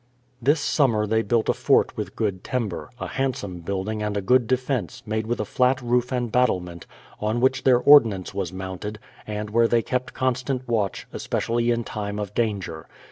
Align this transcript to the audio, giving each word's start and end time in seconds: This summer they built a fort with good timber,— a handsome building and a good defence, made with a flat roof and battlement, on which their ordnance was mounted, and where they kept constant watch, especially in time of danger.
This 0.41 0.59
summer 0.59 1.05
they 1.05 1.21
built 1.21 1.47
a 1.47 1.53
fort 1.53 1.95
with 1.95 2.15
good 2.15 2.43
timber,— 2.43 2.89
a 2.99 3.05
handsome 3.05 3.59
building 3.59 4.01
and 4.01 4.17
a 4.17 4.21
good 4.23 4.47
defence, 4.47 5.03
made 5.05 5.27
with 5.27 5.39
a 5.39 5.45
flat 5.45 5.79
roof 5.79 6.11
and 6.11 6.31
battlement, 6.31 6.87
on 7.19 7.39
which 7.39 7.65
their 7.65 7.77
ordnance 7.77 8.33
was 8.33 8.51
mounted, 8.51 8.97
and 9.27 9.51
where 9.51 9.67
they 9.67 9.83
kept 9.83 10.15
constant 10.15 10.67
watch, 10.67 11.05
especially 11.13 11.69
in 11.69 11.83
time 11.83 12.17
of 12.17 12.33
danger. 12.33 12.87